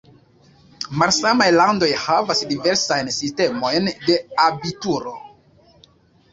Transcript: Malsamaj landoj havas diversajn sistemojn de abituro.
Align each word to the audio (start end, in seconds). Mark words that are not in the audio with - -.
Malsamaj 1.01 1.49
landoj 1.57 1.91
havas 2.05 2.41
diversajn 2.53 3.13
sistemojn 3.19 3.95
de 4.09 4.19
abituro. 4.49 5.17